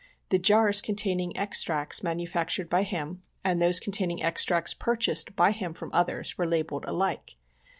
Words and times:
The 0.29 0.39
jars 0.39 0.81
containing 0.81 1.37
extracts 1.37 2.01
manufactured 2.01 2.69
by 2.71 2.81
him 2.81 3.21
and 3.43 3.61
those 3.61 3.79
containing 3.79 4.23
extracts 4.23 4.73
purchased 4.73 5.35
by 5.35 5.51
him 5.51 5.75
from 5.75 5.91
others, 5.93 6.39
were 6.39 6.47
labelled 6.47 6.85
alike. 6.87 7.35